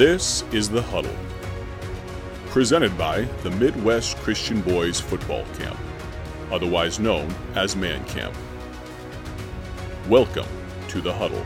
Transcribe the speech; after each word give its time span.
This 0.00 0.44
is 0.50 0.70
The 0.70 0.80
Huddle, 0.80 1.14
presented 2.46 2.96
by 2.96 3.24
the 3.42 3.50
Midwest 3.50 4.16
Christian 4.16 4.62
Boys 4.62 4.98
Football 4.98 5.44
Camp, 5.58 5.78
otherwise 6.50 6.98
known 6.98 7.30
as 7.54 7.76
Man 7.76 8.02
Camp. 8.06 8.34
Welcome 10.08 10.46
to 10.88 11.02
The 11.02 11.12
Huddle. 11.12 11.44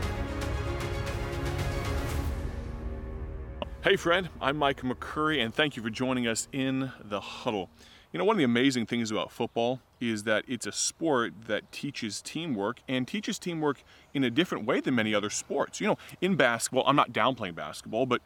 Hey, 3.83 3.97
friend, 3.97 4.29
I'm 4.39 4.55
Mike 4.55 4.83
McCurry, 4.83 5.43
and 5.43 5.53
thank 5.53 5.75
you 5.75 5.83
for 5.83 5.89
joining 5.89 6.25
us 6.25 6.47
in 6.53 6.93
The 7.03 7.19
Huddle. 7.19 7.69
You 8.15 8.19
know, 8.19 8.23
one 8.23 8.35
of 8.35 8.37
the 8.37 8.45
amazing 8.45 8.85
things 8.85 9.11
about 9.11 9.29
football 9.29 9.81
is 9.99 10.23
that 10.23 10.45
it's 10.47 10.65
a 10.65 10.71
sport 10.71 11.33
that 11.47 11.69
teaches 11.73 12.21
teamwork 12.21 12.79
and 12.87 13.05
teaches 13.05 13.37
teamwork 13.37 13.83
in 14.13 14.23
a 14.23 14.29
different 14.29 14.65
way 14.65 14.79
than 14.79 14.95
many 14.95 15.13
other 15.13 15.29
sports. 15.29 15.81
You 15.81 15.87
know, 15.87 15.97
in 16.21 16.37
basketball, 16.37 16.85
I'm 16.87 16.95
not 16.95 17.11
downplaying 17.11 17.55
basketball, 17.55 18.05
but 18.05 18.21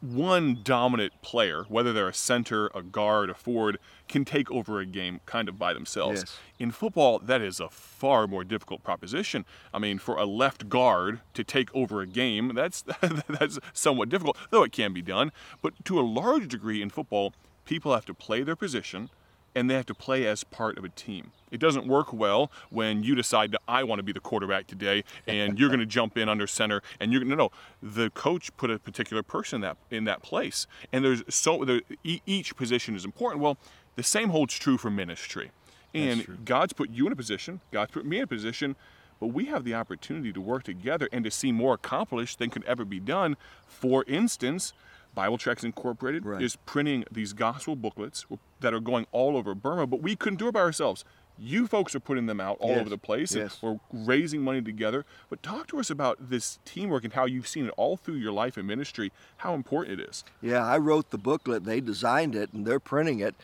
one 0.00 0.60
dominant 0.64 1.20
player, 1.20 1.64
whether 1.68 1.92
they're 1.92 2.08
a 2.08 2.14
center, 2.14 2.70
a 2.74 2.82
guard, 2.82 3.28
a 3.28 3.34
forward, 3.34 3.78
can 4.08 4.24
take 4.24 4.50
over 4.50 4.80
a 4.80 4.86
game 4.86 5.20
kind 5.26 5.46
of 5.50 5.58
by 5.58 5.74
themselves. 5.74 6.22
Yes. 6.22 6.38
In 6.58 6.70
football, 6.70 7.18
that 7.18 7.42
is 7.42 7.60
a 7.60 7.68
far 7.68 8.26
more 8.26 8.44
difficult 8.44 8.82
proposition. 8.82 9.44
I 9.74 9.78
mean, 9.78 9.98
for 9.98 10.16
a 10.16 10.24
left 10.24 10.70
guard 10.70 11.20
to 11.34 11.44
take 11.44 11.68
over 11.74 12.00
a 12.00 12.06
game, 12.06 12.52
that's 12.54 12.82
that's 13.28 13.58
somewhat 13.74 14.08
difficult, 14.08 14.38
though 14.48 14.62
it 14.62 14.72
can 14.72 14.94
be 14.94 15.02
done. 15.02 15.32
But 15.60 15.84
to 15.84 16.00
a 16.00 16.02
large 16.02 16.48
degree 16.48 16.80
in 16.80 16.88
football, 16.88 17.34
people 17.66 17.92
have 17.92 18.06
to 18.06 18.14
play 18.14 18.42
their 18.42 18.56
position 18.56 19.10
and 19.54 19.70
they 19.70 19.74
have 19.74 19.86
to 19.86 19.94
play 19.94 20.26
as 20.26 20.44
part 20.44 20.78
of 20.78 20.84
a 20.84 20.88
team. 20.88 21.32
It 21.50 21.60
doesn't 21.60 21.86
work 21.86 22.12
well 22.12 22.50
when 22.70 23.04
you 23.04 23.14
decide 23.14 23.52
that 23.52 23.60
I 23.68 23.84
want 23.84 24.00
to 24.00 24.02
be 24.02 24.12
the 24.12 24.20
quarterback 24.20 24.66
today 24.66 25.04
and 25.26 25.58
you're 25.58 25.68
going 25.68 25.80
to 25.80 25.86
jump 25.86 26.18
in 26.18 26.28
under 26.28 26.46
center 26.46 26.82
and 26.98 27.12
you're 27.12 27.20
going 27.20 27.30
to 27.30 27.36
know 27.36 27.50
the 27.82 28.10
coach 28.10 28.54
put 28.56 28.70
a 28.70 28.78
particular 28.78 29.22
person 29.22 29.56
in 29.56 29.60
that 29.62 29.76
in 29.90 30.04
that 30.04 30.22
place. 30.22 30.66
And 30.92 31.04
there's 31.04 31.22
so 31.28 31.64
there, 31.64 31.80
each 32.02 32.56
position 32.56 32.96
is 32.96 33.04
important. 33.04 33.40
Well, 33.40 33.56
the 33.94 34.02
same 34.02 34.30
holds 34.30 34.58
true 34.58 34.76
for 34.76 34.90
ministry. 34.90 35.50
And. 35.92 36.44
God's 36.44 36.72
put 36.72 36.90
you 36.90 37.06
in 37.06 37.12
a 37.12 37.16
position, 37.16 37.60
God's 37.70 37.92
put 37.92 38.04
me 38.04 38.16
in 38.16 38.24
a 38.24 38.26
position, 38.26 38.74
but 39.20 39.28
we 39.28 39.46
have 39.46 39.64
the 39.64 39.74
opportunity 39.74 40.32
to 40.32 40.40
work 40.40 40.64
together 40.64 41.08
and 41.12 41.24
to 41.24 41.30
see 41.30 41.52
more 41.52 41.74
accomplished 41.74 42.40
than 42.40 42.50
could 42.50 42.64
ever 42.64 42.84
be 42.84 42.98
done. 42.98 43.36
For 43.66 44.04
instance, 44.08 44.72
Bible 45.14 45.38
Tracts 45.38 45.64
Incorporated 45.64 46.24
Right. 46.24 46.42
is 46.42 46.56
printing 46.66 47.04
these 47.10 47.32
gospel 47.32 47.76
booklets 47.76 48.26
that 48.60 48.74
are 48.74 48.80
going 48.80 49.06
all 49.12 49.36
over 49.36 49.54
Burma, 49.54 49.86
but 49.86 50.02
we 50.02 50.16
couldn't 50.16 50.38
do 50.38 50.48
it 50.48 50.52
by 50.52 50.60
ourselves. 50.60 51.04
You 51.36 51.66
folks 51.66 51.94
are 51.96 52.00
putting 52.00 52.26
them 52.26 52.40
out 52.40 52.58
all 52.60 52.70
Yes, 52.70 52.80
over 52.80 52.90
the 52.90 52.98
place. 52.98 53.34
yes. 53.34 53.58
We're 53.60 53.80
raising 53.92 54.42
money 54.42 54.62
together. 54.62 55.04
But 55.28 55.42
talk 55.42 55.66
to 55.68 55.80
us 55.80 55.90
about 55.90 56.30
this 56.30 56.60
teamwork 56.64 57.02
and 57.02 57.12
how 57.12 57.24
you've 57.24 57.48
seen 57.48 57.66
it 57.66 57.74
all 57.76 57.96
through 57.96 58.16
your 58.16 58.30
life 58.30 58.56
and 58.56 58.66
ministry, 58.68 59.10
how 59.38 59.54
important 59.54 59.98
it 60.00 60.08
is. 60.08 60.22
Yeah, 60.40 60.64
I 60.64 60.78
wrote 60.78 61.10
the 61.10 61.18
booklet. 61.18 61.64
They 61.64 61.80
designed 61.80 62.36
it, 62.36 62.52
and 62.52 62.64
they're 62.64 62.78
printing 62.78 63.18
it. 63.18 63.34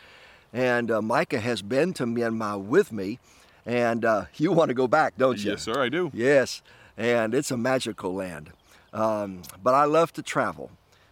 And 0.53 0.89
uh, 0.89 1.01
Micah 1.01 1.39
has 1.41 1.61
been 1.61 1.93
to 1.95 2.05
Myanmar 2.05 2.61
with 2.61 2.93
me, 2.93 3.19
and 3.65 4.05
uh, 4.05 4.25
you 4.35 4.53
want 4.53 4.69
to 4.69 4.73
go 4.73 4.87
back, 4.87 5.17
don't 5.17 5.43
you? 5.43 5.51
Yes, 5.51 5.63
sir, 5.63 5.81
I 5.81 5.89
do. 5.89 6.11
Yes, 6.13 6.61
and 6.97 7.33
it's 7.33 7.51
a 7.51 7.57
magical 7.57 8.13
land. 8.13 8.51
Um, 8.93 9.41
but 9.61 9.73
I 9.73 9.83
love 9.83 10.13
to 10.13 10.21
travel. 10.21 10.71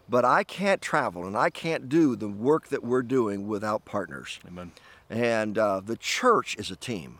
But 0.09 0.25
I 0.25 0.43
can't 0.43 0.81
travel 0.81 1.25
and 1.25 1.37
I 1.37 1.49
can't 1.49 1.87
do 1.87 2.15
the 2.15 2.27
work 2.27 2.69
that 2.69 2.83
we're 2.83 3.03
doing 3.03 3.47
without 3.47 3.85
partners. 3.85 4.39
Amen. 4.47 4.71
And 5.09 5.57
uh, 5.57 5.81
the 5.81 5.97
church 5.97 6.55
is 6.57 6.71
a 6.71 6.75
team. 6.75 7.19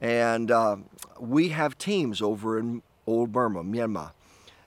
And 0.00 0.50
uh, 0.50 0.76
we 1.18 1.48
have 1.48 1.78
teams 1.78 2.20
over 2.20 2.58
in 2.58 2.82
Old 3.06 3.32
Burma, 3.32 3.64
Myanmar. 3.64 4.12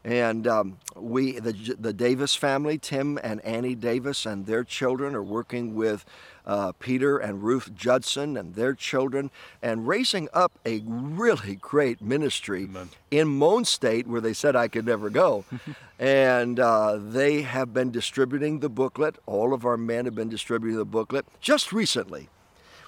And 0.04 0.48
um, 0.48 0.78
we, 0.96 1.40
the, 1.40 1.76
the 1.80 1.94
Davis 1.94 2.36
family, 2.36 2.78
Tim 2.78 3.20
and 3.24 3.40
Annie 3.42 3.76
Davis 3.76 4.26
and 4.26 4.46
their 4.48 4.64
children 4.64 5.14
are 5.14 5.22
working 5.22 5.76
with 5.76 6.06
uh, 6.46 6.72
Peter 6.80 7.20
and 7.20 7.44
Ruth 7.44 7.76
Judson 7.76 8.36
and 8.36 8.56
their 8.56 8.74
children 8.74 9.30
and 9.62 9.88
raising 9.88 10.28
up 10.34 10.52
a 10.66 10.82
really 10.86 11.56
great 11.56 12.02
ministry 12.02 12.64
Amen. 12.64 12.90
in 13.12 13.28
Mon 13.28 13.64
State 13.64 14.08
where 14.08 14.22
they 14.22 14.34
said 14.34 14.56
I 14.56 14.68
could 14.68 14.88
never 14.88 15.12
go. 15.12 15.46
and 16.00 16.60
uh, 16.60 16.98
they 17.00 17.44
have 17.44 17.72
been 17.72 17.92
distributing 17.92 18.60
the 18.60 18.70
booklet. 18.70 19.18
All 19.28 19.54
of 19.54 19.66
our 19.66 19.78
men 19.78 20.06
have 20.06 20.16
been 20.16 20.30
distributing 20.30 20.78
the 20.78 20.86
booklet 20.86 21.28
just 21.42 21.72
recently 21.72 22.28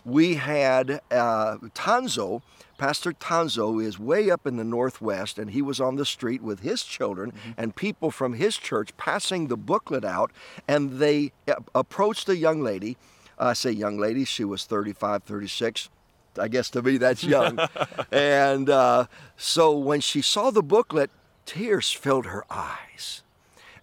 we 0.06 0.36
had 0.36 1.02
uh, 1.12 1.58
Tanzo. 1.74 2.42
Pastor 2.78 3.14
Tanzo 3.14 3.84
is 3.84 3.98
way 4.00 4.30
up 4.30 4.46
in 4.46 4.58
the 4.58 4.64
northwest, 4.64 5.38
and 5.38 5.52
he 5.52 5.62
was 5.62 5.80
on 5.80 5.96
the 5.96 6.06
street 6.06 6.42
with 6.42 6.62
his 6.62 6.84
children 6.84 7.32
and 7.56 7.76
people 7.76 8.12
from 8.12 8.34
his 8.34 8.58
church 8.58 8.96
passing 8.98 9.48
the 9.48 9.58
booklet 9.58 10.04
out. 10.04 10.32
And 10.68 11.00
they 11.00 11.32
uh, 11.48 11.56
approached 11.74 12.28
a 12.30 12.36
young 12.36 12.62
lady. 12.62 12.98
I 13.38 13.54
say 13.54 13.72
young 13.72 13.98
lady, 13.98 14.26
she 14.26 14.44
was 14.44 14.66
35, 14.66 15.24
36. 15.24 15.90
I 16.38 16.48
guess 16.48 16.70
to 16.72 16.82
me 16.82 16.98
that's 16.98 17.24
young. 17.24 17.60
and 18.12 18.70
uh, 18.70 19.06
so 19.38 19.78
when 19.78 20.02
she 20.02 20.22
saw 20.22 20.52
the 20.52 20.64
booklet, 20.64 21.12
tears 21.46 21.92
filled 21.92 22.26
her 22.26 22.44
eyes. 22.50 23.22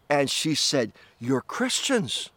And 0.08 0.28
she 0.28 0.54
said, 0.54 0.92
You're 1.20 1.42
Christians. 1.42 2.31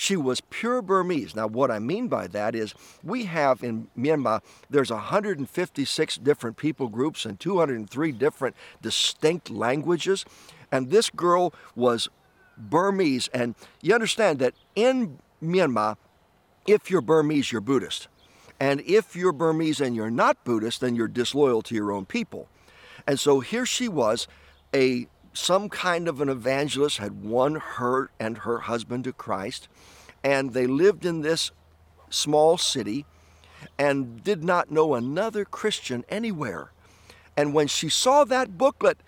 She 0.00 0.16
was 0.16 0.40
pure 0.40 0.80
Burmese. 0.80 1.36
Now, 1.36 1.46
what 1.46 1.70
I 1.70 1.78
mean 1.78 2.08
by 2.08 2.26
that 2.28 2.54
is 2.54 2.74
we 3.04 3.26
have 3.26 3.62
in 3.62 3.88
Myanmar, 3.94 4.40
there's 4.70 4.90
156 4.90 6.16
different 6.16 6.56
people 6.56 6.88
groups 6.88 7.26
and 7.26 7.38
203 7.38 8.12
different 8.12 8.56
distinct 8.80 9.50
languages. 9.50 10.24
And 10.72 10.88
this 10.88 11.10
girl 11.10 11.52
was 11.76 12.08
Burmese. 12.56 13.28
And 13.34 13.54
you 13.82 13.92
understand 13.92 14.38
that 14.38 14.54
in 14.74 15.18
Myanmar, 15.42 15.98
if 16.66 16.90
you're 16.90 17.02
Burmese, 17.02 17.52
you're 17.52 17.60
Buddhist. 17.60 18.08
And 18.58 18.80
if 18.86 19.14
you're 19.14 19.34
Burmese 19.34 19.82
and 19.82 19.94
you're 19.94 20.10
not 20.10 20.42
Buddhist, 20.44 20.80
then 20.80 20.96
you're 20.96 21.08
disloyal 21.08 21.60
to 21.60 21.74
your 21.74 21.92
own 21.92 22.06
people. 22.06 22.48
And 23.06 23.20
so 23.20 23.40
here 23.40 23.66
she 23.66 23.86
was, 23.86 24.28
a 24.74 25.08
some 25.32 25.68
kind 25.68 26.08
of 26.08 26.20
an 26.20 26.28
evangelist 26.28 26.98
had 26.98 27.22
won 27.22 27.56
her 27.56 28.10
and 28.18 28.38
her 28.38 28.60
husband 28.60 29.04
to 29.04 29.12
Christ, 29.12 29.68
and 30.24 30.52
they 30.52 30.66
lived 30.66 31.04
in 31.04 31.22
this 31.22 31.50
small 32.10 32.58
city 32.58 33.06
and 33.78 34.22
did 34.22 34.42
not 34.42 34.70
know 34.70 34.94
another 34.94 35.44
Christian 35.44 36.04
anywhere. 36.08 36.72
And 37.36 37.54
when 37.54 37.68
she 37.68 37.88
saw 37.88 38.24
that 38.24 38.58
booklet, 38.58 38.98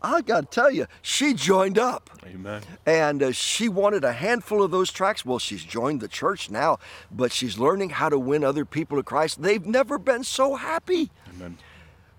I 0.00 0.20
got 0.20 0.42
to 0.42 0.46
tell 0.46 0.70
you, 0.70 0.86
she 1.02 1.34
joined 1.34 1.78
up. 1.78 2.10
Amen. 2.24 2.62
And 2.84 3.22
uh, 3.22 3.32
she 3.32 3.68
wanted 3.68 4.04
a 4.04 4.12
handful 4.12 4.62
of 4.62 4.70
those 4.70 4.92
tracts. 4.92 5.24
Well, 5.24 5.38
she's 5.38 5.64
joined 5.64 6.00
the 6.00 6.08
church 6.08 6.50
now, 6.50 6.78
but 7.10 7.32
she's 7.32 7.58
learning 7.58 7.90
how 7.90 8.08
to 8.08 8.18
win 8.18 8.44
other 8.44 8.64
people 8.64 8.98
to 8.98 9.02
Christ. 9.02 9.42
They've 9.42 9.64
never 9.64 9.98
been 9.98 10.22
so 10.22 10.54
happy 10.54 11.10
Amen. 11.34 11.58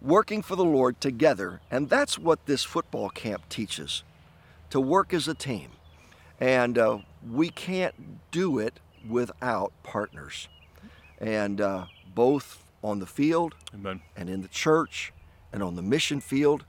Working 0.02 0.41
for 0.41 0.56
the 0.56 0.66
Lord 0.66 1.00
together. 1.02 1.62
And 1.72 1.90
that's 1.90 2.18
what 2.18 2.46
this 2.46 2.63
football 2.63 3.09
camp 3.09 3.50
teaches 3.50 4.03
to 4.69 4.80
work 4.80 5.13
as 5.13 5.28
a 5.28 5.34
team. 5.34 5.72
And 6.40 6.78
uh, 6.78 7.00
we 7.30 7.50
can't 7.50 7.96
do 8.31 8.59
it 8.59 8.80
without 9.07 9.72
partners. 9.84 10.47
And 11.19 11.59
uh, 11.59 11.86
both 12.13 12.63
on 12.84 13.00
the 13.00 13.06
field 13.06 13.56
Amen. 13.74 14.02
and 14.16 14.30
in 14.30 14.41
the 14.41 14.47
church 14.47 15.13
and 15.52 15.63
on 15.63 15.75
the 15.75 15.81
mission 15.81 16.22
field. 16.22 16.66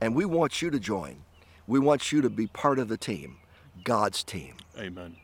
And 0.00 0.14
we 0.14 0.24
want 0.24 0.60
you 0.60 0.70
to 0.70 0.80
join. 0.80 1.22
We 1.66 1.78
want 1.78 2.10
you 2.10 2.20
to 2.22 2.30
be 2.30 2.48
part 2.48 2.80
of 2.80 2.88
the 2.88 2.96
team, 2.96 3.36
God's 3.84 4.24
team. 4.24 4.56
Amen. 4.76 5.16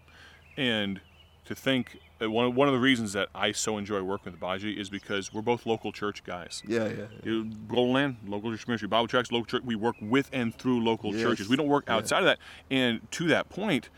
And 0.57 1.01
to 1.49 1.55
think 1.55 1.99
that 2.19 2.29
one, 2.31 2.55
one 2.55 2.69
of 2.69 2.75
the 2.75 2.81
reasons 2.81 3.15
that 3.15 3.29
I 3.35 3.53
so 3.53 3.79
enjoy 3.79 4.03
working 4.03 4.33
with 4.33 4.41
Baji 4.41 4.79
is 4.79 4.91
because 4.91 5.33
we're 5.33 5.41
both 5.41 5.65
local 5.65 5.93
church 5.93 6.23
guys. 6.23 6.62
Yeah, 6.67 6.89
yeah. 6.89 7.05
You- 7.25 7.45
Golden 7.69 7.95
Land, 7.95 8.17
local 8.27 8.50
church 8.53 8.69
ministry, 8.69 8.87
Bible 8.87 9.09
Tracts, 9.09 9.33
local 9.33 9.47
church. 9.47 9.62
We 9.65 9.75
work 9.75 9.97
with 10.00 10.29
and 10.31 10.55
through 10.55 10.85
local 10.85 11.15
Yes. 11.15 11.23
churches. 11.23 11.49
We 11.49 11.56
don't 11.56 11.67
work 11.69 11.85
Yeah. 11.89 11.97
outside 11.97 12.19
of 12.19 12.25
that. 12.27 12.39
And 12.71 13.11
to 13.12 13.29
that 13.29 13.49
point, 13.49 13.89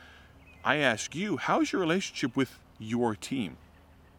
I 0.65 0.77
ask 0.77 1.15
you, 1.17 1.39
how's 1.39 1.73
your 1.73 1.81
relationship 1.81 2.37
with 2.37 2.61
your 2.79 3.17
team? 3.17 3.57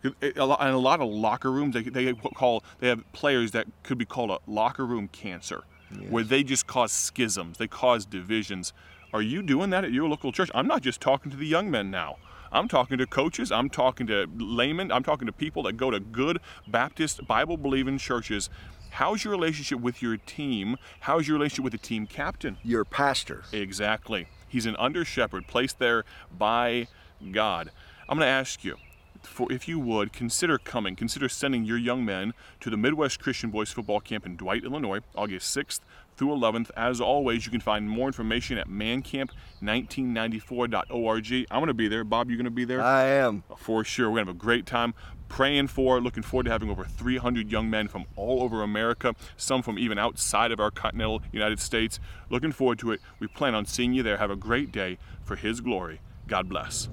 In 0.03 0.13
a 0.35 0.45
lot 0.45 0.99
of 0.99 1.07
locker 1.09 1.51
rooms, 1.51 1.73
they, 1.75 1.83
they 1.83 2.13
call 2.13 2.63
they 2.79 2.87
have 2.89 3.09
players 3.13 3.51
that 3.51 3.67
could 3.83 3.97
be 3.99 4.05
called 4.05 4.31
a 4.31 4.39
locker 4.45 4.85
room 4.85 5.07
cancer, 5.07 5.63
where 6.09 6.23
they 6.23 6.43
just 6.43 6.67
cause 6.67 6.91
schisms, 6.91 7.59
they 7.59 7.67
cause 7.67 8.05
divisions. 8.05 8.73
Are 9.13 9.21
you 9.21 9.41
doing 9.43 9.69
that 9.69 9.85
at 9.85 9.91
your 9.93 10.09
local 10.09 10.31
church? 10.31 10.49
I'm 10.55 10.67
not 10.67 10.81
just 10.81 10.99
talking 11.01 11.29
to 11.31 11.37
the 11.37 11.45
young 11.45 11.69
men 11.71 11.91
now. 11.91 12.17
I'm 12.51 12.67
talking 12.67 12.97
to 12.97 13.07
coaches. 13.07 13.51
I'm 13.51 13.69
talking 13.69 14.07
to 14.07 14.27
laymen. 14.37 14.91
I'm 14.91 15.03
talking 15.03 15.25
to 15.25 15.31
people 15.31 15.63
that 15.63 15.77
go 15.77 15.89
to 15.91 15.99
good 15.99 16.39
Baptist 16.67 17.25
Bible 17.25 17.57
believing 17.57 17.97
churches. 17.97 18.49
How's 18.91 19.23
your 19.23 19.31
relationship 19.31 19.79
with 19.79 20.01
your 20.01 20.17
team? 20.17 20.77
How's 21.01 21.27
your 21.27 21.37
relationship 21.37 21.63
with 21.63 21.71
the 21.73 21.79
team 21.79 22.07
captain? 22.07 22.57
Your 22.61 22.83
pastor. 22.83 23.43
Exactly. 23.53 24.27
He's 24.47 24.65
an 24.65 24.75
under 24.77 25.05
shepherd 25.05 25.47
placed 25.47 25.79
there 25.79 26.03
by 26.37 26.87
God. 27.31 27.71
I'm 28.09 28.17
going 28.17 28.27
to 28.27 28.31
ask 28.31 28.65
you 28.65 28.75
for 29.23 29.51
if 29.51 29.67
you 29.67 29.79
would 29.79 30.11
consider 30.11 30.57
coming, 30.57 30.95
consider 30.95 31.29
sending 31.29 31.63
your 31.63 31.77
young 31.77 32.03
men 32.03 32.33
to 32.59 32.69
the 32.69 32.75
Midwest 32.75 33.19
Christian 33.19 33.49
Boys 33.49 33.71
Football 33.71 34.01
Camp 34.01 34.25
in 34.25 34.35
Dwight, 34.35 34.65
Illinois, 34.65 34.99
August 35.15 35.55
6th 35.55 35.79
through 36.21 36.35
11th. 36.35 36.69
As 36.77 37.01
always, 37.01 37.47
you 37.47 37.51
can 37.51 37.61
find 37.61 37.89
more 37.89 38.05
information 38.05 38.59
at 38.59 38.67
mancamp1994.org. 38.67 41.47
I'm 41.49 41.59
going 41.59 41.67
to 41.67 41.73
be 41.73 41.87
there. 41.87 42.03
Bob, 42.03 42.29
you're 42.29 42.37
going 42.37 42.45
to 42.45 42.51
be 42.51 42.63
there? 42.63 42.79
I 42.79 43.05
am. 43.05 43.43
Uh, 43.49 43.55
for 43.55 43.83
sure. 43.83 44.07
We're 44.07 44.17
going 44.17 44.27
to 44.27 44.29
have 44.29 44.35
a 44.35 44.39
great 44.39 44.67
time 44.67 44.93
praying 45.29 45.69
for, 45.69 45.99
looking 45.99 46.21
forward 46.21 46.43
to 46.43 46.51
having 46.51 46.69
over 46.69 46.83
300 46.83 47.51
young 47.51 47.71
men 47.71 47.87
from 47.87 48.05
all 48.15 48.43
over 48.43 48.61
America, 48.61 49.15
some 49.35 49.63
from 49.63 49.79
even 49.79 49.97
outside 49.97 50.51
of 50.51 50.59
our 50.59 50.69
continental 50.69 51.23
United 51.31 51.59
States. 51.59 51.99
Looking 52.29 52.51
forward 52.51 52.77
to 52.79 52.91
it. 52.91 53.01
We 53.17 53.25
plan 53.25 53.55
on 53.55 53.65
seeing 53.65 53.93
you 53.93 54.03
there. 54.03 54.17
Have 54.17 54.29
a 54.29 54.35
great 54.35 54.71
day 54.71 54.99
for 55.23 55.35
His 55.35 55.59
glory. 55.59 56.01
God 56.27 56.47
bless. 56.47 56.87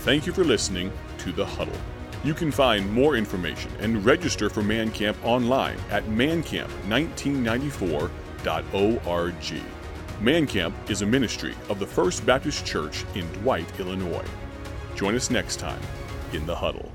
Thank 0.00 0.26
you 0.26 0.32
for 0.32 0.42
listening 0.42 0.90
to 1.18 1.30
The 1.30 1.46
Huddle. 1.46 1.78
You 2.24 2.34
can 2.34 2.50
find 2.50 2.92
more 2.92 3.14
information 3.14 3.70
and 3.78 4.04
register 4.04 4.50
for 4.50 4.64
Man 4.64 4.90
Camp 4.90 5.16
online 5.24 5.76
at 5.92 6.02
mancamp1994.org. 6.06 8.10
Man 10.20 10.46
Camp 10.46 10.74
is 10.90 11.02
a 11.02 11.06
ministry 11.06 11.54
of 11.68 11.78
the 11.78 11.86
First 11.86 12.26
Baptist 12.26 12.66
Church 12.66 13.04
in 13.14 13.30
Dwight, 13.34 13.68
Illinois. 13.78 14.24
Join 14.96 15.14
us 15.14 15.30
next 15.30 15.56
time 15.56 15.80
in 16.32 16.44
The 16.46 16.54
Huddle. 16.54 16.90